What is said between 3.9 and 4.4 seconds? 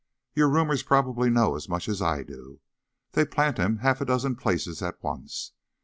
a dozen